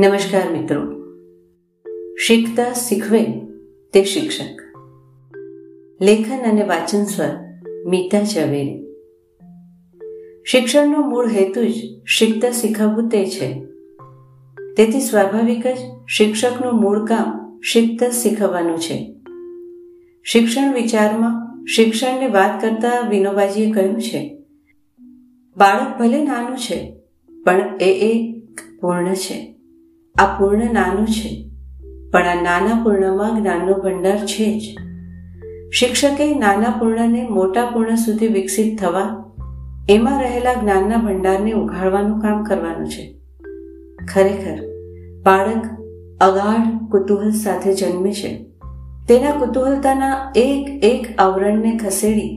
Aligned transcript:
નમસ્કાર 0.00 0.52
મિત્રો. 0.52 0.80
શીખતા 2.26 2.72
શીખવે 2.72 3.26
તે 3.92 4.04
શિક્ષક. 4.04 4.60
લેખન 6.02 6.50
અને 6.50 6.62
વાચન 6.62 7.04
સ્વર 7.04 7.28
મીતા 7.86 8.22
ઝવેરી. 8.22 8.86
શિક્ષણનો 10.46 11.00
મૂળ 11.00 11.28
હેતુ 11.28 11.64
જ 11.64 11.72
શીખતા 12.06 12.50
શીખવવું 12.50 13.08
તે 13.08 13.26
છે. 13.26 13.64
તેથી 14.76 15.00
સ્વાભાવિક 15.00 15.66
જ 15.66 15.78
શિક્ષકનું 16.08 16.80
મૂળ 16.80 17.06
કામ 17.06 17.60
શીખતા 17.60 18.10
શીખવવાનું 18.10 18.78
છે. 18.78 19.14
શિક્ષણ 20.24 20.74
વિચારમાં 20.74 21.64
શિક્ષણની 21.66 22.26
વાત 22.26 22.60
કરતા 22.62 23.08
વિનોબાજીએ 23.08 23.70
કહ્યું 23.70 24.00
છે, 24.00 24.38
બાળક 25.56 25.98
ભલે 25.98 26.24
નાનું 26.24 26.56
છે, 26.58 26.96
પણ 27.44 27.78
એ 27.80 27.84
એક 27.84 28.58
પૂર્ણ 28.80 29.14
છે. 29.14 29.53
આ 30.16 30.26
પૂર્ણ 30.38 30.72
નાનું 30.72 31.06
છે, 31.06 31.30
પણ 32.12 32.26
આ 32.26 32.42
નાના 32.42 32.74
પૂર્ણમાં 32.84 33.38
જ્ઞાનનો 33.40 33.74
ભંડાર 33.74 34.18
છે 34.26 34.46
જ. 34.58 34.64
શિક્ષકે 35.72 36.26
નાના 36.34 36.70
પૂર્ણને 36.70 37.22
મોટા 37.28 37.64
પૂર્ણ 37.64 37.94
સુધી 37.94 38.28
વિકસિત 38.28 38.78
થવા, 38.80 39.24
એમાં 39.88 40.22
રહેલા 40.22 40.54
જ્ઞાનના 40.54 40.96
ભંડારને 40.96 41.52
ઉઘાડવાનું 41.52 42.20
કામ 42.20 42.44
કરવાનું 42.44 42.88
છે. 42.88 43.04
ખરેખર, 44.14 44.58
બાળક 45.22 45.64
અગાઢ 46.20 46.72
કુતૂહલ 46.90 47.30
સાથે 47.30 47.74
જન્મે 47.74 48.12
છે. 48.12 48.32
તેના 49.08 49.30
કુતૂહલતાના 49.30 50.16
એક 50.36 50.84
એક 50.84 51.20
આવરણને 51.20 51.76
ખસેડી, 51.76 52.32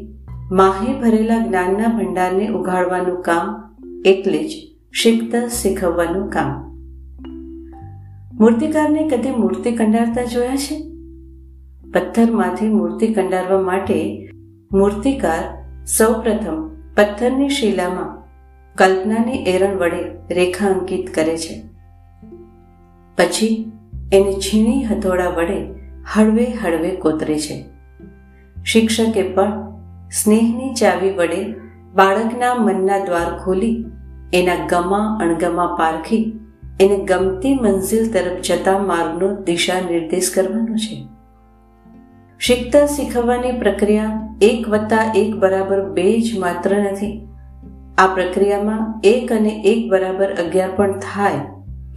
માહી 0.52 1.02
ભરેલા 1.02 1.44
જ્ઞાનના 1.46 1.98
ભંડારને 1.98 2.48
ઉઘાડવાનું 2.50 3.22
કામ, 3.22 3.54
એટલે 4.06 4.42
જ 4.44 4.52
શીખતા 4.94 5.48
શીખવવાનું 5.48 6.30
કામ. 6.30 6.64
મૂર્તિકારને 8.40 9.10
કદી 9.10 9.32
મૂર્તિ 9.32 9.72
કંડારતા 9.72 10.24
જોયા 10.24 10.56
છે? 10.56 10.92
પથ્થરમાંથી 11.94 12.68
મૂર્તિ 12.68 13.08
કંડારવા 13.08 13.62
માટે 13.62 14.30
મૂર્તિકાર 14.74 15.66
સૌપ્રથમ 15.86 16.70
પથ્થરની 16.96 17.50
શિલામાં 17.50 18.24
કલ્પનાની 18.76 19.44
એરણ 19.44 19.78
વડે 19.78 20.34
રેખા 20.34 20.68
અંકિત 20.68 21.14
કરે 21.14 21.38
છે. 21.38 21.64
પછી 23.18 23.72
એને 24.14 24.34
છીણી 24.34 24.84
હથોડા 24.84 25.30
વડે 25.30 25.66
હળવે 26.14 26.46
હળવે 26.46 26.90
કોતરે 26.90 27.40
છે. 27.40 27.66
શિક્ષકે 28.66 29.24
પણ 29.24 29.74
સ્નેહની 30.12 30.74
ચાવી 30.74 31.12
વડે 31.12 31.56
બાળકના 31.96 32.56
મનના 32.56 33.06
દ્વાર 33.06 33.38
ખોલી 33.38 33.86
એના 34.34 34.68
ગમા 34.68 35.20
અણગમા 35.22 35.76
પારખી 35.80 36.40
એને 36.80 36.98
ગમતી 36.98 37.54
મંઝિલ 37.54 38.12
તરફ 38.12 38.42
જતા 38.42 38.78
માર્ગનો 38.80 39.36
દિશા 39.42 39.80
નિર્દેશ 39.92 40.30
કરવાનો 40.36 40.76
છે. 40.76 40.98
શીખતા 42.40 42.86
શીખવવાની 42.86 43.52
પ્રક્રિયા 43.52 44.38
એક 44.42 44.70
વત્તા 44.70 45.14
એક 45.16 45.36
બરાબર 45.36 45.80
બે 45.90 46.20
જ 46.22 46.38
માત્ર 46.40 46.78
નથી. 46.78 47.28
આ 47.98 48.08
પ્રક્રિયામાં 48.08 49.02
એક 49.04 49.32
અને 49.32 49.50
એક 49.66 49.90
બરાબર 49.92 50.34
અગિયાર 50.34 50.76
પણ 50.76 51.00
થાય 51.00 51.40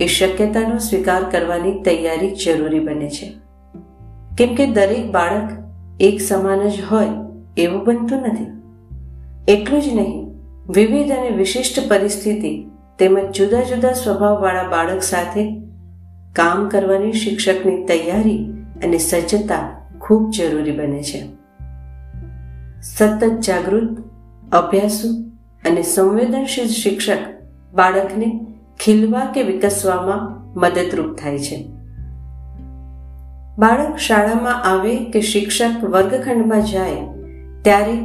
એ 0.00 0.06
શક્યતાનો 0.06 0.78
સ્વીકાર 0.78 1.22
કરવાની 1.30 1.80
તૈયારી 1.80 2.30
જરૂરી 2.30 2.80
બને 2.80 3.08
છે. 3.08 3.32
કેમ 4.38 4.54
કે 4.54 4.66
દરેક 4.66 5.10
બાળક 5.12 5.50
એક 6.00 6.20
સમાન 6.20 6.68
જ 6.68 6.78
હોય 6.90 7.08
એવું 7.56 7.84
બનતું 7.84 8.18
નથી. 8.18 8.48
એટલું 9.52 9.82
જ 9.82 9.88
નહીં, 9.94 10.26
વિવિધ 10.68 11.12
અને 11.12 11.30
વિશિષ્ટ 11.30 11.88
પરિસ્થિતિ 11.88 12.52
તેમજ 13.00 13.36
જુદા 13.36 13.62
જુદા 13.62 13.92
સ્વભાવવાળા 13.92 14.68
બાળક 14.68 15.02
સાથે 15.02 15.60
કામ 16.32 16.68
કરવાની 16.68 17.12
શિક્ષકની 17.12 17.86
તૈયારી 17.86 18.52
અને 18.84 18.98
સજ્જતા 18.98 19.86
ખૂબ 20.00 20.30
જરૂરી 20.38 20.70
બને 20.70 21.02
છે. 21.02 21.24
સતત 22.82 23.40
જાગૃત, 23.40 23.98
અભ્યાસુ 24.52 25.08
અને 25.64 25.82
સંવેદનશીલ 25.82 26.66
શિક્ષક 26.66 27.18
બાળકને 27.74 28.46
ખીલવા 28.84 29.20
કે 29.20 29.42
વિકસવામાં 29.42 30.40
મદદરૂપ 30.60 31.16
થાય 31.16 31.38
છે. 31.38 31.66
બાળક 33.58 33.96
શાળામાં 33.96 34.64
આવે 34.64 34.96
કે 34.96 35.20
શિક્ષક 35.20 35.84
વર્ગખંડમાં 35.84 36.62
જાય, 36.62 36.96
ત્યારે 37.62 37.98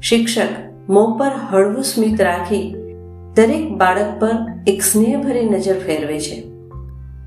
શિક્ષક 0.00 0.48
મોં 0.88 1.18
પર 1.18 1.30
હળવું 1.50 1.84
સ્મિત 1.84 2.20
રાખી 2.20 2.74
દરેક 3.36 3.72
બાળક 3.72 4.20
પર 4.20 4.30
એક 4.66 4.82
સ્નેહભરી 4.82 5.48
નજર 5.48 5.78
ફેરવે 5.78 6.20
છે. 6.20 6.44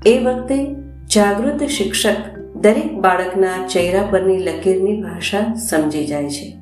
એ 0.06 0.18
વખતે 0.18 0.74
જાગૃત 1.14 1.62
શિક્ષક 1.62 2.38
દરેક 2.56 2.92
બાળકના 2.92 3.66
ચહેરા 3.68 4.02
પરની 4.10 4.38
લકીરની 4.38 5.02
ભાષા 5.02 5.54
સમજી 5.54 6.06
જાય 6.06 6.28
છે. 6.28 6.56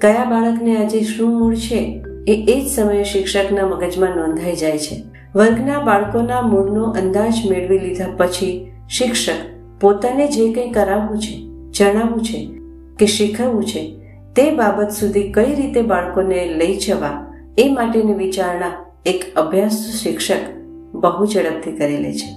કયા 0.00 0.24
બાળકને 0.24 0.84
આજે 0.84 1.00
શું 1.00 1.38
મૂળ 1.38 1.54
છે 1.54 2.02
એ 2.28 2.46
એ 2.48 2.60
જ 2.60 2.68
સમયે 2.68 3.04
શિક્ષકના 3.04 3.66
મગજમાં 3.66 4.16
નોંધાઈ 4.16 4.56
જાય 4.56 4.78
છે. 4.78 5.02
વર્ગના 5.34 5.80
બાળકોના 5.80 6.42
મૂળનો 6.42 6.84
અંદાજ 6.84 7.34
મેળવી 7.50 7.78
લીધા 7.78 8.04
પછી 8.16 8.72
શિક્ષક 8.88 9.32
પોતાને 9.80 10.26
જે 10.26 10.52
કંઈ 10.52 10.70
કરાવવું 10.70 11.18
છે, 11.18 11.42
જણાવવું 11.70 12.24
છે 12.24 12.50
કે 12.98 13.06
શીખવવું 13.06 13.64
છે, 13.64 13.98
તે 14.36 14.50
બાબત 14.50 14.90
સુધી 14.90 15.32
કઈ 15.32 15.54
રીતે 15.54 15.82
બાળકોને 15.82 16.46
લઈ 16.46 16.76
જવા 16.76 17.27
એ 17.58 17.72
માટેની 17.72 18.14
વિચારણા 18.14 18.86
એક 19.06 19.34
અભ્યાસ 19.36 19.72
શિક્ષક 20.02 20.56
બહુ 20.94 21.26
ઝડપથી 21.26 21.72
કરી 21.72 21.96
લે 21.96 22.12
છે. 22.12 22.30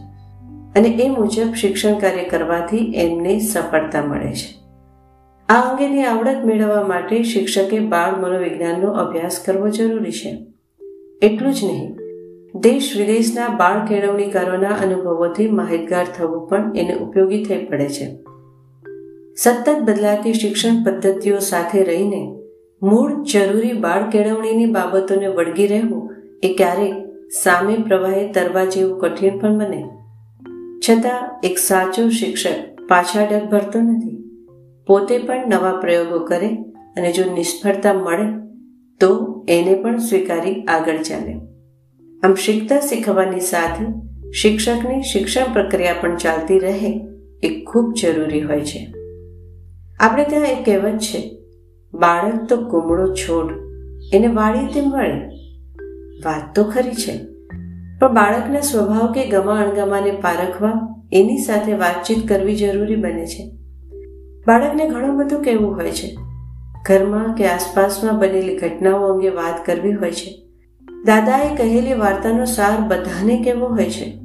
અને 0.76 0.90
એ 0.90 1.10
મુજબ 1.10 1.54
શિક્ષણ 1.54 2.00
કાર્ય 2.00 2.24
કરવાથી 2.24 2.78
એમને 2.78 3.40
સફળતા 3.40 4.06
મળે 4.06 4.34
છે. 4.34 4.62
આ 5.50 5.62
અંગેની 5.62 6.04
આવડત 6.04 6.42
મેળવવા 6.46 6.88
માટે 6.88 7.24
શિક્ષકે 7.24 7.80
બાળ 7.80 8.16
મનોવિજ્ઞાનનો 8.22 8.88
અભ્યાસ 8.88 9.44
કરવો 9.46 9.70
જરૂરી 9.70 10.12
છે. 10.12 10.46
એટલું 11.22 11.54
જ 11.54 11.64
નહીં, 11.64 11.96
દેશ 12.56 12.94
વિદેશના 12.98 13.48
બાળ 13.48 13.86
કેળવણીકારોના 13.88 14.70
અનુભવોથી 14.70 15.52
માહિતગાર 15.52 16.06
થવું 16.18 16.48
પણ 16.48 16.76
એને 16.76 16.94
ઉપયોગી 16.94 17.46
થઈ 17.46 17.66
પડે 17.66 17.90
છે. 17.90 18.18
સતત 19.38 19.80
બદલાતી 19.82 20.34
શિક્ષણ 20.34 20.84
પદ્ધતિઓ 20.84 21.40
સાથે 21.40 21.84
રહીને 21.84 22.41
મૂળ 22.84 23.24
જરૂરી 23.24 23.74
બાળ 23.74 24.10
કેળવણીની 24.10 24.66
બાબતોને 24.66 25.28
વળગી 25.28 25.68
રહેવું 25.68 26.16
એ 26.44 26.54
ક્યારેક 26.54 26.94
સામે 27.44 27.76
પ્રવાહે 27.76 28.32
તરવા 28.32 28.66
જેવું 28.66 29.00
કઠિન 29.00 29.40
પણ 29.40 29.58
બને. 29.58 29.84
છતાં 30.90 31.40
એક 31.44 31.58
સાચો 31.58 32.10
શિક્ષક 32.10 32.84
પાછા 32.88 33.26
ડર 33.26 33.46
ભરતો 33.46 33.80
નથી. 33.80 34.18
પોતે 34.88 35.18
પણ 35.18 35.48
નવા 35.48 35.80
પ્રયોગો 35.80 36.20
કરે 36.20 36.48
અને 36.98 37.12
જો 37.12 37.34
નિષ્ફળતા 37.34 37.94
મળે, 37.94 38.26
તો 39.00 39.46
એને 39.50 39.76
પણ 39.76 39.98
સ્વીકારી 39.98 40.64
આગળ 40.64 40.98
ચાલે. 40.98 41.34
આમ 42.24 42.34
શીખતા 42.34 42.80
શીખવાની 42.80 43.40
સાથે 43.40 43.86
શિક્ષકની 44.32 45.02
શિક્ષણ 45.02 45.54
પ્રક્રિયા 45.54 45.96
પણ 46.02 46.18
ચાલતી 46.18 46.60
રહે 46.60 47.02
એ 47.44 47.64
ખૂબ 47.64 47.94
જરૂરી 48.02 48.42
હોય 48.42 48.62
છે. 48.62 48.94
આપણે 50.00 50.24
ત્યાં 50.24 50.46
એક 50.46 50.66
કહેવત 50.66 50.98
છે 50.98 51.41
બાળક 51.94 52.50
તો 52.50 52.58
કુમળો 52.58 53.16
છોડ. 53.16 53.54
એને 54.14 54.28
વાળી 54.28 54.66
તેમ 54.66 54.92
વળે. 54.92 55.28
વાત 56.26 56.56
તો 56.56 56.64
ખરી 56.64 56.92
છે. 56.92 57.26
પણ 58.00 58.14
બાળકના 58.14 58.62
સ્વભાવ 58.62 59.12
કે 59.12 59.28
ગમા 59.28 59.54
અણગમાને 59.54 60.12
પારખવા 60.12 61.04
એની 61.14 61.38
સાથે 61.38 61.74
વાતચીત 61.74 62.28
કરવી 62.28 62.56
જરૂરી 62.56 62.96
બને 62.96 63.26
છે. 63.26 63.52
બાળકને 64.48 64.90
ઘણું 64.90 65.18
બધું 65.18 65.44
કહેવું 65.44 65.76
હોય 65.76 65.92
છે. 65.92 66.18
ઘરમાં 66.86 67.36
કે 67.36 67.48
આસપાસમાં 67.48 68.20
બનેલી 68.20 68.58
ઘટનાઓ 68.58 69.14
અંગે 69.14 69.30
વાત 69.30 69.66
કરવી 69.66 69.94
હોય 69.94 70.12
છે. 70.12 70.42
દાદાએ 71.06 71.56
કહેલી 71.56 71.94
વાર્તાનો 71.94 72.46
સાર 72.46 72.88
બધાને 72.88 73.44
કેવો 73.44 73.68
હોય 73.68 73.90
છે. 73.90 74.20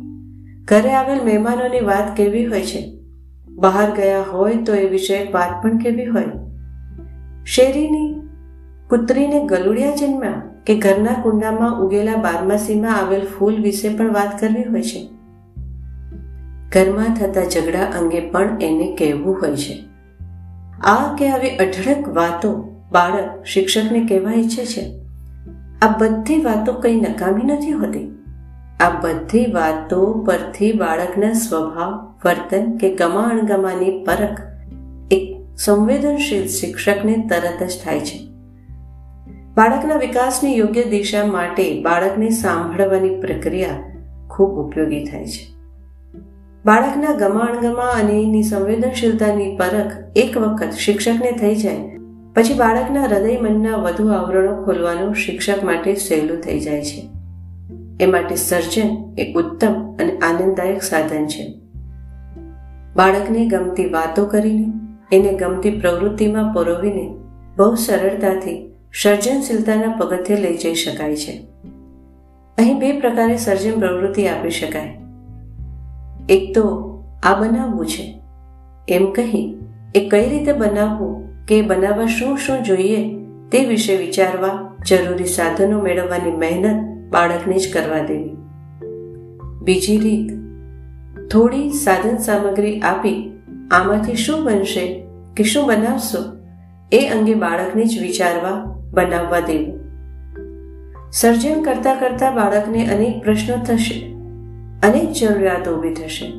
ઘરે 0.65 0.93
આવેલ 0.93 1.25
મહેમાનોની 1.25 1.81
વાત 1.81 2.17
કેવી 2.17 2.47
હોય 2.47 2.63
છે. 2.63 2.99
બહાર 3.49 3.97
ગયા 3.97 4.23
હોય 4.23 4.55
તો 4.57 4.75
એ 4.75 4.89
વિશે 4.89 5.29
વાત 5.35 5.63
પણ 5.63 5.79
કેવી 5.79 6.07
હોય. 6.07 6.25
શેરીની 7.47 8.29
પુત્રીને 8.91 9.47
ગલુડિયા 9.47 9.95
જન્મ્યા 9.95 10.43
કે 10.67 10.79
ઘરના 10.79 11.23
કુંડામાં 11.23 11.81
ઉગેલા 11.81 12.17
બારમાસીમાં 12.17 12.97
આવેલ 12.97 13.27
ફૂલ 13.39 13.63
વિશે 13.63 13.89
પણ 13.89 14.13
વાત 14.13 14.41
કરવી 14.41 14.63
હોય 14.63 14.83
છે. 14.83 15.09
ઘરમાં 16.73 17.15
થતા 17.15 17.45
ઝઘડા 17.45 17.85
અંગે 17.85 18.21
પણ 18.21 18.59
એને 18.61 18.97
કહેવું 18.99 19.41
હોય 19.41 19.57
છે. 19.57 19.85
આ 20.81 21.17
કે 21.17 21.29
આવી 21.29 21.51
અઢળક 21.51 22.09
વાતો 22.09 22.69
બાળક 22.93 23.45
શિક્ષકને 23.45 24.01
કહેવા 24.01 24.33
ઈચ્છે 24.33 24.65
છે. 24.65 25.01
આ 25.83 25.97
બધી 25.99 26.43
વાતો 26.43 26.73
કંઈ 26.73 27.01
નકામી 27.01 27.43
નથી 27.45 27.73
હોતી. 27.73 28.25
આ 28.81 28.91
બધી 29.01 29.53
વાતો 29.53 30.25
પરથી 30.27 30.73
બાળકના 30.73 31.33
સ્વભાવ, 31.33 32.15
વર્તન 32.25 32.77
કે 32.77 32.95
ગમા 32.95 33.23
અણગમાની 33.23 34.05
પરખ 34.05 34.56
સંવેદનશીલ 35.57 36.47
શિક્ષકને 36.47 37.25
તરત 37.31 37.69
જ 37.69 37.73
થાય 37.85 38.01
છે. 38.01 38.19
બાળકના 39.55 39.97
વિકાસની 39.97 40.59
યોગ્ય 40.59 40.85
દિશા 40.85 41.27
માટે 41.27 41.83
બાળકને 41.83 42.31
સાંભળવાની 42.31 43.21
પ્રક્રિયા 43.21 43.69
ખૂબ 44.29 44.51
ઉપયોગી 44.51 45.05
થાય 45.05 45.27
છે. 45.27 45.57
બાળકના 46.65 47.15
ગમાણગમા 47.15 47.83
અને 47.83 48.23
એની 48.23 48.43
સંવેદનશીલતાની 48.43 49.57
પરખ 49.57 49.93
એક 50.17 50.39
વખત 50.39 50.71
શિક્ષકને 50.71 51.33
થઈ 51.33 51.55
જાય, 51.55 51.99
પછી 52.35 52.55
બાળકના 52.55 53.03
હૃદય 53.03 53.39
મનના 53.41 53.77
વધુ 53.77 54.09
આવરણો 54.09 54.65
ખોલવાનું 54.65 55.15
શિક્ષક 55.15 55.65
માટે 55.65 55.95
સહેલું 55.95 56.41
થઈ 56.41 56.61
જાય 56.61 56.85
છે. 56.85 57.09
એ 58.01 58.07
માટે 58.07 58.37
સર્જન 58.37 59.15
એ 59.19 59.33
ઉત્તમ 59.33 59.97
અને 60.01 60.19
આનંદદાયક 60.19 60.83
સાધન 60.83 61.27
છે. 61.27 61.55
બાળકને 62.97 63.47
ગમતી 63.47 63.89
વાતો 63.89 64.27
કરીને 64.27 64.86
એને 65.13 65.33
ગમતી 65.33 65.71
પ્રવૃત્તિમાં 65.71 66.55
પરોવીને 66.55 67.15
બહુ 67.57 67.75
સરળતાથી 67.75 68.73
સર્જનશીલતાના 69.03 69.97
પગથિયે 69.97 70.41
લઈ 70.41 70.57
જઈ 70.57 70.75
શકાય 70.75 71.17
છે. 71.17 71.47
અહીં 72.59 72.79
બે 72.79 73.01
પ્રકારે 73.01 73.37
સર્જન 73.37 73.79
પ્રવૃત્તિ 73.79 74.29
આપી 74.29 74.51
શકાય. 74.51 74.97
એક 76.29 76.55
તો 76.55 76.63
આ 77.23 77.35
બનાવવું 77.41 77.87
છે. 77.87 78.21
એમ 78.89 79.13
કહી 79.13 79.55
એ 79.95 80.09
કઈ 80.09 80.29
રીતે 80.29 80.53
બનાવવું, 80.53 81.45
કે 81.47 81.63
બનાવવા 81.63 82.07
શું 82.07 82.39
શું 82.39 82.63
જોઈએ 82.63 83.17
તે 83.53 83.65
વિશે 83.65 83.97
વિચારવા 83.97 84.77
જરૂરી 84.89 85.25
સાધનો 85.25 85.83
મેળવવાની 85.83 86.37
મહેનત 86.37 87.11
બાળકને 87.13 87.59
જ 87.59 87.73
કરવા 87.73 87.99
દેવી. 87.99 88.37
બીજી 89.63 89.97
રીત, 89.99 90.31
થોડી 91.31 91.71
સાધન 91.71 92.17
સામગ્રી 92.17 92.81
આપી 92.81 93.36
આમાંથી 93.71 94.15
શું 94.15 94.45
બનશે 94.45 95.07
કે 95.37 95.45
શું 95.45 95.67
બનાવશો? 95.67 96.19
એ 96.93 97.09
અંગે 97.09 97.35
બાળકને 97.35 97.85
જ 97.85 98.03
વિચારવા, 98.03 98.65
બનાવવા 98.91 99.41
દેવું. 99.41 99.81
સર્જન 101.13 101.63
કરતા 101.63 101.95
કરતા 101.95 102.31
બાળકને 102.31 102.95
અનેક 102.95 103.25
પ્રશ્નો 103.25 103.57
થશે, 103.65 104.13
અનેક 104.83 105.13
જરૂરિયાતો 105.13 105.77
ઊભી 105.77 105.95
થશે. 105.95 106.33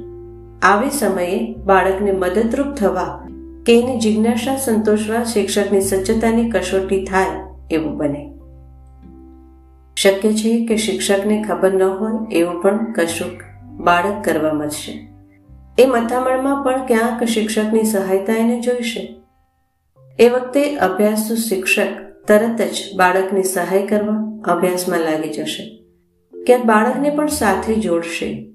આવી 0.62 0.90
સમયે 0.90 1.56
બાળકને 1.66 2.12
મદદરૂપ 2.12 2.76
થવા 2.76 3.28
કે 3.66 3.82
એની 3.82 4.00
જિજ્ઞાસા 4.00 4.56
સંતોષવા 4.56 5.24
શિક્ષકની 5.24 5.82
સજ્જતાની 5.82 6.52
કસોટી 6.52 7.06
થાય 7.06 7.26
એવું 7.72 7.98
બને. 7.98 8.34
શક્ય 9.96 10.34
છે 10.34 10.66
કે 10.66 10.78
શિક્ષકને 10.78 11.46
ખબર 11.48 11.74
ન 11.74 11.84
હોય 11.84 12.36
એવું 12.36 12.62
પણ 12.62 12.94
કશુંક 12.94 13.42
બાળક 13.72 14.26
કરવા 14.26 14.54
મળશે 14.54 15.07
એ 15.80 15.86
મથામણમાં 15.86 16.64
પણ 16.64 16.86
ક્યાંક 16.86 17.24
શિક્ષકની 17.24 17.84
સહાયતા 17.84 18.34
એને 18.34 18.60
જોઈશે. 18.60 19.16
એ 20.20 20.30
વખતે 20.30 20.76
અભ્યાસુ 20.76 21.36
શિક્ષક 21.36 21.88
તરત 22.28 22.62
જ 22.62 22.98
બાળકની 22.98 23.44
સહાય 23.44 23.88
કરવા 23.88 24.42
અભ્યાસમાં 24.54 25.00
લાગી 25.00 25.30
જશે. 25.30 25.84
ક્યાંક 26.44 26.64
બાળકને 26.64 27.10
પણ 27.10 27.28
સાથે 27.28 27.76
જોડશે. 27.76 28.48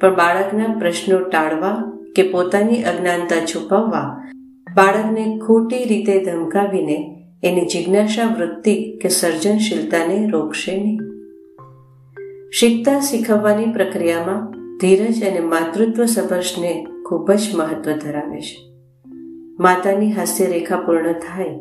પણ 0.00 0.16
બાળકના 0.16 0.78
પ્રશ્નો 0.78 1.18
ટાળવા 1.18 1.98
કે 2.16 2.22
પોતાની 2.22 2.82
અજ્ઞાનતા 2.82 3.44
છુપાવવા 3.46 4.30
બાળકને 4.74 5.38
ખોટી 5.46 5.84
રીતે 5.84 6.24
ધમકાવીને 6.24 7.26
એની 7.44 7.66
જિજ્ઞાસા, 7.66 8.36
વૃત્તિ 8.38 8.98
કે 9.02 9.08
સર્જનશીલતાને 9.08 10.30
રોકશે 10.30 10.76
નહીં. 10.76 11.00
શીખતા 12.50 13.00
શીખવવાની 13.00 13.64
પ્રક્રિયામાં 13.64 14.63
ધીરજ 14.80 15.24
અને 15.24 15.40
માતૃત્વ 15.40 16.04
સ્પર્શને 16.04 16.86
ખૂબ 17.06 17.32
જ 17.32 17.40
મહત્વ 17.54 17.92
ધરાવે 17.92 18.40
છે. 18.40 18.74
માતાની 19.60 20.12
હાસ્યરેખા 20.12 20.76
પૂર્ણ 20.76 21.12
થાય, 21.12 21.58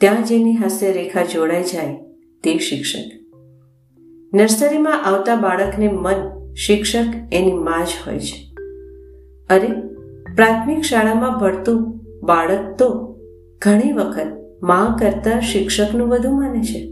ત્યાં 0.00 0.24
જેની 0.24 0.56
હાસ્યરેખા 0.56 1.24
જોડાઈ 1.24 1.62
જાય 1.62 1.96
તે 2.44 2.58
શિક્ષક. 2.58 3.24
નર્સરીમાં 4.34 5.04
આવતા 5.04 5.36
બાળકને 5.36 5.88
મન 5.88 6.14
શિક્ષક 6.54 7.34
એની 7.34 7.52
માં 7.52 7.84
જ 7.84 7.88
હોય 8.06 8.18
છે. 8.18 8.54
અરે, 9.50 9.68
પ્રાથમિક 10.34 10.80
શાળામાં 10.80 11.40
ભણતું 11.40 12.00
બાળક 12.22 12.76
તો 12.78 13.18
ઘણી 13.62 13.92
વખતમાં 13.92 14.96
કરતા 14.96 15.40
શિક્ષકનું 15.40 16.08
વધુ 16.08 16.30
માને 16.30 16.62
છે. 16.62 16.90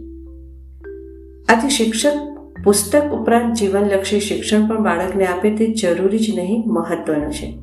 આથી 1.49 1.71
શિક્ષક 1.71 2.32
પુસ્તક 2.65 3.13
ઉપરાંત 3.13 3.55
જીવનલક્ષી 3.55 4.21
શિક્ષણ 4.21 4.67
પણ 4.67 4.85
બાળકને 4.85 5.27
આપે 5.27 5.51
તે 5.51 5.67
જરૂરી 5.67 6.19
જ 6.19 6.39
નહીં, 6.39 6.65
મહત્વનું 6.67 7.33
છે. 7.33 7.59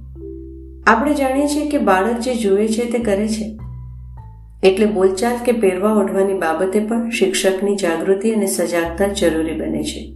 આપણે 0.87 1.13
જાણીએ 1.13 1.47
છીએ 1.47 1.69
કે 1.69 1.77
બાળક 1.77 2.19
જે 2.19 2.35
જુએ 2.35 2.67
છે 2.67 2.91
તે 2.91 2.99
કરે 2.99 3.27
છે. 3.27 3.59
એટલે 4.63 4.85
બોલચાલ 4.85 5.37
કે 5.45 5.51
પહેરવા 5.51 5.93
ઓઢવાની 5.93 6.33
બાબતે 6.33 6.79
પણ 6.79 7.09
શિક્ષકની 7.09 7.75
જાગૃતિ 7.75 8.31
અને 8.31 8.45
સજાગતા 8.45 9.07
જરૂરી 9.07 9.53
બને 9.53 9.83
છે. 9.83 10.15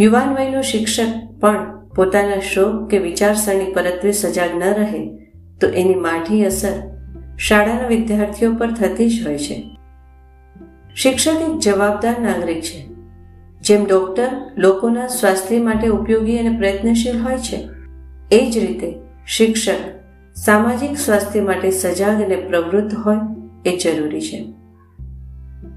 યુવાન 0.00 0.34
વયનો 0.34 0.62
શિક્ષક 0.62 1.40
પણ 1.40 1.86
પોતાના 1.96 2.40
શોખ 2.40 2.90
કે 2.90 2.98
વિચારસરણી 2.98 3.72
પરત્વે 3.72 4.12
સજાગ 4.12 4.50
ન 4.56 4.62
રહે, 4.62 5.08
તો 5.60 5.68
એની 5.68 5.94
માઠી 5.94 6.44
અસર 6.44 6.82
શાળાના 7.38 7.88
વિદ્યાર્થીઓ 7.88 8.54
પર 8.54 8.70
થતી 8.72 9.08
જ 9.08 9.26
હોય 9.26 9.38
છે. 9.38 9.76
શિક્ષક 10.96 11.32
એક 11.32 11.58
જવાબદાર 11.58 12.20
નાગરિક 12.20 12.60
છે. 12.60 12.87
જેમ 13.68 13.84
ડૉક્ટર 13.84 14.28
લોકોના 14.56 15.06
સ્વાસ્થ્ય 15.06 15.58
માટે 15.58 15.88
ઉપયોગી 15.88 16.38
અને 16.38 16.58
પ્રયત્નશીલ 16.58 17.18
હોય 17.20 17.38
છે, 17.38 17.68
એ 18.32 18.50
જ 18.50 18.58
રીતે 18.58 18.94
શિક્ષક 19.26 19.80
સામાજિક 20.36 20.96
સ્વાસ્થ્ય 20.96 21.40
માટે 21.40 21.70
સજાગ 21.70 22.22
અને 22.22 22.36
પ્રવૃત્ત 22.36 22.94
હોય 22.94 23.16
એ 23.66 23.76
જરૂરી 23.76 24.20
છે. 24.20 24.44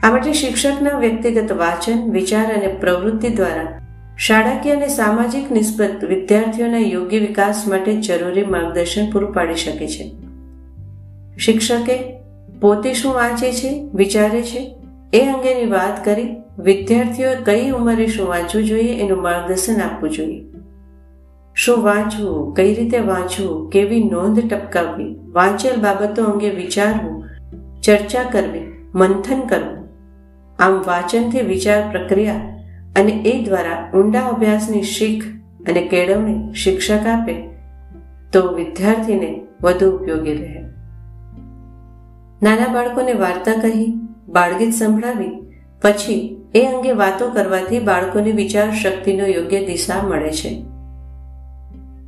આ 0.03 0.11
માટે 0.11 0.33
શિક્ષકના 0.33 0.99
વ્યક્તિગત 0.99 1.51
વાચન, 1.51 2.11
વિચાર 2.11 2.53
અને 2.53 2.67
પ્રવૃત્તિ 2.67 3.29
દ્વારા 3.29 3.79
શાળાકીય 4.17 4.73
અને 4.73 4.87
સામાજિક 4.87 5.51
નિસ્બત 5.51 6.03
વિદ્યાર્થીઓના 6.03 6.77
યોગ્ય 6.77 7.19
વિકાસ 7.19 7.63
માટે 7.67 7.95
જરૂરી 8.01 8.45
માર્ગદર્શન 8.45 9.11
પૂરું 9.11 9.33
પાડી 9.33 9.55
શકે 9.55 9.87
છે. 9.87 10.11
શિક્ષકે 11.37 11.95
પોતે 12.61 12.93
શું 12.93 13.13
વાંચે 13.13 13.51
છે, 13.51 13.89
વિચારે 13.93 14.41
છે 14.41 14.75
એ 15.13 15.25
અંગેની 15.27 15.71
વાત 15.71 16.05
કરી, 16.05 16.35
વિદ્યાર્થીઓએ 16.59 17.35
કઈ 17.35 17.69
ઉંમરે 17.69 18.07
શું 18.07 18.27
વાંચવું 18.27 18.63
જોઈએ? 18.63 18.99
એનું 18.99 19.21
માર્ગદર્શન 19.21 19.81
આપવું 19.81 20.09
જોઈએ. 20.09 20.45
શું 21.55 21.83
વાંચવું? 21.83 22.53
કઈ 22.53 22.75
રીતે 22.75 22.99
વાંચવું? 22.99 23.69
કેવી 23.69 24.03
નોંધ 24.03 24.49
ટપકાવવી? 24.49 25.15
વાંચેલ 25.31 25.81
બાબતો 25.81 26.23
અંગે 26.23 26.49
વિચારવું? 26.49 27.23
ચર્ચા 27.81 28.23
કરવી? 28.23 28.87
મંથન 28.95 29.39
કરવું? 29.39 29.81
આમ 30.59 30.73
વાંચનથી 30.73 31.41
વિચાર 31.41 31.91
પ્રક્રિયા 31.91 32.35
અને 32.99 33.11
એ 33.11 33.43
દ્વારા 33.43 33.91
ઊંડા 33.95 34.21
અભ્યાસની 34.27 34.81
શીખ 34.81 35.23
અને 35.69 35.81
કેળવણી 35.81 36.53
શિક્ષક 36.53 37.07
આપે, 37.07 37.33
તો 38.33 38.41
વિદ્યાર્થીને 38.51 39.41
વધુ 39.63 39.91
ઉપયોગી 39.91 40.33
રહે. 40.33 40.61
નાના 42.41 42.73
બાળકોને 42.73 43.13
વાર્તા 43.13 43.51
કહી 43.61 43.93
બાળગીત 44.31 44.73
સંભળાવી, 44.73 45.29
પછી 45.81 46.37
એ 46.55 46.65
અંગે 46.65 46.91
વાતો 46.91 47.29
કરવાથી 47.29 47.79
બાળકોની 47.79 48.31
વિચાર 48.31 48.71
શક્તિનો 48.71 49.25
યોગ્ય 49.25 49.65
દિશા 49.65 50.07
મળે 50.07 50.31
છે. 50.31 50.63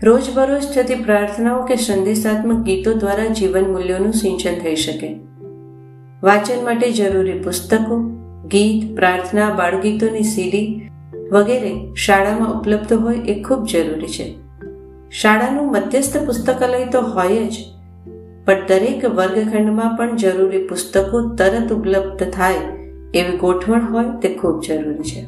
રોજબરોજ 0.04 0.62
થતી 0.76 0.96
પ્રાર્થનાઓ 0.96 1.66
કે 1.66 1.76
સંદેશાત્મક 1.76 2.66
ગીતો 2.66 2.94
દ્વારા 2.94 3.26
જીવન 3.26 3.64
મૂલ્યોનું 3.64 4.14
સિંચન 4.14 4.56
થઈ 4.64 4.76
શકે. 4.76 5.16
વાંચન 6.24 6.64
માટે 6.64 6.92
જરૂરી 6.92 7.40
પુસ્તકો, 7.40 8.00
ગીત, 8.48 8.96
પ્રાર્થના, 8.96 9.54
બાળગીતોની 9.54 10.24
સીડી 10.24 10.90
વગેરે 11.32 11.94
શાળામાં 11.96 12.60
ઉપલબ્ધ 12.60 12.94
હોય 12.94 13.16
એ 13.16 13.42
ખૂબ 13.42 13.68
જરૂરી 13.74 14.08
છે. 14.08 14.36
શાળાનું 15.12 15.72
મધ્યસ્થ 15.72 16.18
પુસ્તકાલય 16.18 16.86
તો 16.86 17.02
હોય 17.02 17.48
જ 17.48 17.54
પણ 18.46 18.66
દરેક 18.68 19.06
વર્ગખંડમાં 19.06 19.98
પણ 19.98 20.16
જરૂરી 20.16 20.68
પુસ્તકો 20.68 21.36
તરત 21.36 21.74
ઉપલબ્ધ 21.74 22.32
થાય 22.32 22.54
એવી 23.14 23.38
ગોઠવણ 23.38 23.92
હોય 23.92 24.06
તે 24.22 24.30
ખૂબ 24.30 24.62
જરૂરી 24.68 25.04
છે. 25.04 25.26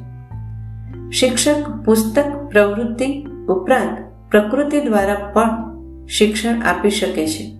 શિક્ષક 1.12 1.86
પુસ્તક 1.86 2.25
પ્રવૃત્તિ 2.51 3.25
ઉપરાંત 3.50 3.98
પ્રકૃતિ 4.31 4.81
દ્વારા 4.81 5.15
પણ 5.34 5.50
શિક્ષણ 6.07 6.62
આપી 6.62 6.89
શકે 6.89 7.27
છે. 7.27 7.55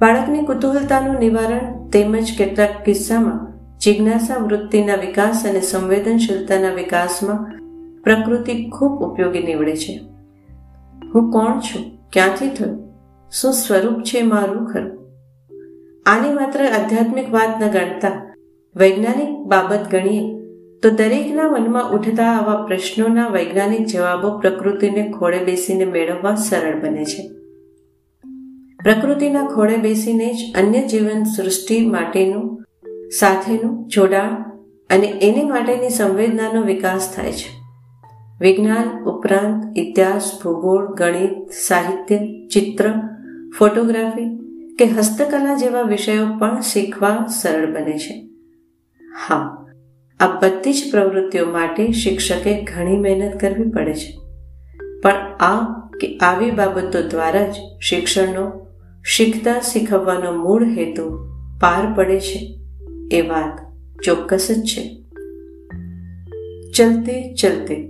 બાળકની 0.00 0.42
કુતૂહલતાનું 0.42 1.18
નિવારણ 1.18 1.88
તેમજ 1.88 2.38
કેટલાક 2.38 2.84
કિસ્સામાં 2.84 3.52
જિજ્ઞાસા 3.78 4.36
વૃત્તિના 4.36 4.94
વિકાસ 4.94 5.46
અને 5.48 5.60
સંવેદનશીલતાના 5.60 6.72
વિકાસમાં 6.72 7.52
પ્રકૃતિ 8.02 8.70
ખૂબ 8.70 8.92
ઉપયોગી 8.92 9.42
નીવડે 9.42 9.76
છે. 9.76 10.00
હું 11.14 11.30
કોણ 11.30 11.60
છું? 11.60 12.10
ક્યાંથી 12.12 12.48
થયું? 12.48 12.91
શું 13.32 13.52
સ્વરૂપ 13.52 14.02
છે 14.02 14.22
મારું 14.22 14.66
ખરું 14.66 14.90
આની 16.06 16.34
માત્ર 16.34 16.64
આધ્યાત્મિક 16.64 17.32
વાત 17.32 17.62
ન 17.62 17.70
ગણતા 17.70 18.34
વૈજ્ઞાનિક 18.76 19.28
બાબત 19.28 19.90
ગણીએ, 19.90 20.22
તો 20.82 20.90
દરેકના 20.90 21.48
મનમાં 21.48 21.90
ઉઠતા 21.90 22.24
આવા 22.24 22.66
પ્રશ્નોના 22.66 23.28
વૈજ્ઞાનિક 23.28 23.86
જવાબો 23.86 24.38
પ્રકૃતિને 24.38 25.12
ખોળે 25.18 25.38
બેસીને 25.44 25.84
મેળવવા 25.84 26.34
સરળ 26.34 26.80
બને 26.80 27.04
છે. 27.04 27.28
પ્રકૃતિના 28.84 29.46
ખોળે 29.46 29.76
બેસીને 29.76 30.34
જ 30.34 30.58
અન્ય 30.58 30.82
જીવન 30.86 31.24
સૃષ્ટિ 31.24 31.86
માટેનું, 31.86 32.64
સાથેનું 33.18 33.88
જોડાણ 33.88 34.32
અને 34.90 35.06
એની 35.06 35.44
માટેની 35.44 35.88
સંવેદનાનો 35.88 36.62
વિકાસ 36.62 37.12
થાય 37.16 37.32
છે. 37.32 37.62
વિજ્ઞાન 38.40 39.04
ઉપરાંત 39.04 39.78
ઇતિહાસ, 39.78 40.40
ભૂગોળ, 40.44 40.94
ગણિત, 40.94 41.50
સાહિત્ય, 41.68 42.48
ચિત્ર 42.48 42.92
ફોટોગ્રાફી 43.58 44.38
કે 44.78 44.84
હસ્તકલા 44.84 45.56
જેવા 45.56 45.82
વિષયો 45.82 46.38
પણ 46.38 46.60
શીખવા 46.60 47.26
સરળ 47.26 47.66
બને 47.66 47.98
છે. 47.98 48.28
હા, 49.28 49.66
આ 50.20 50.26
બધી 50.26 50.72
જ 50.72 50.82
પ્રવૃત્તિઓ 50.90 51.50
માટે 51.50 51.92
શિક્ષકે 51.92 52.62
ઘણી 52.62 52.96
મહેનત 52.98 53.40
કરવી 53.40 53.70
પડે 53.70 53.94
છે. 53.94 54.18
પણ 55.02 55.12
આ 55.40 55.82
કે 56.00 56.16
આવી 56.16 56.50
બાબતો 56.50 57.02
દ્વારા 57.02 57.46
જ 57.46 57.54
શિક્ષણનો, 57.82 58.66
શીખતા 59.04 59.60
શીખવવાનો 59.60 60.32
મૂળ 60.32 60.64
હેતુ 60.64 61.28
પાર 61.60 61.94
પડે 61.94 62.20
છે 62.20 62.60
એ 63.12 63.20
વાત 63.20 63.58
ચોક્કસ 64.02 64.48
જ 64.50 64.62
છે. 64.62 65.02
ચલતે 66.76 67.34
ચલતે 67.34 67.88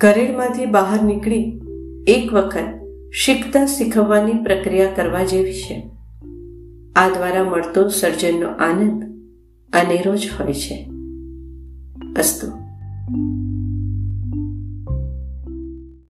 કરેડમાંથી 0.00 0.66
બહાર 0.66 1.02
નીકળી 1.02 1.60
એક 2.06 2.32
વખત 2.32 2.79
શીખતા 3.12 3.66
શીખવવાની 3.66 4.32
પ્રક્રિયા 4.32 4.92
કરવા 4.92 5.24
જેવી 5.24 5.52
છે. 5.52 5.90
આ 6.96 7.08
દ્વારા 7.08 7.44
મળતો 7.44 7.88
સર્જનનો 7.88 8.48
આનંદ 8.48 9.04
અનેરો 9.76 10.16
જ 10.16 10.30
હોય 10.40 10.52
છે. 10.52 10.90
અસ્તુ. 12.16 12.59